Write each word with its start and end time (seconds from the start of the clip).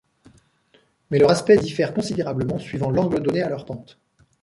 Mais 1.11 1.19
leur 1.19 1.29
aspect 1.29 1.57
diffère 1.57 1.93
considérablement 1.93 2.57
suivant 2.57 2.89
l'angle 2.89 3.21
donné 3.21 3.43
à 3.43 3.49
leur 3.49 3.65
pente. 3.65 3.99